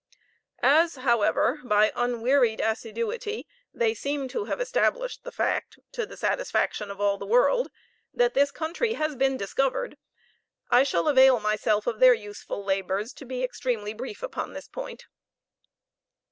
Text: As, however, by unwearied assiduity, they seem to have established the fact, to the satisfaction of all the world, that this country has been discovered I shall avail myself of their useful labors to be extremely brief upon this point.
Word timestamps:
As, 0.63 0.95
however, 0.95 1.59
by 1.63 1.91
unwearied 1.95 2.59
assiduity, 2.59 3.45
they 3.71 3.93
seem 3.93 4.27
to 4.29 4.45
have 4.45 4.59
established 4.59 5.23
the 5.23 5.31
fact, 5.31 5.77
to 5.91 6.07
the 6.07 6.17
satisfaction 6.17 6.89
of 6.89 6.99
all 6.99 7.19
the 7.19 7.25
world, 7.27 7.69
that 8.11 8.33
this 8.33 8.49
country 8.49 8.93
has 8.93 9.15
been 9.15 9.37
discovered 9.37 9.97
I 10.71 10.81
shall 10.81 11.07
avail 11.07 11.39
myself 11.39 11.85
of 11.85 11.99
their 11.99 12.15
useful 12.15 12.65
labors 12.65 13.13
to 13.13 13.25
be 13.25 13.43
extremely 13.43 13.93
brief 13.93 14.23
upon 14.23 14.53
this 14.53 14.67
point. 14.67 15.05